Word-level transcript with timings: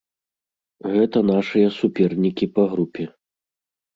Гэта 0.93 1.17
нашыя 1.31 1.67
супернікі 1.79 2.45
па 2.55 2.63
групе. 2.75 3.03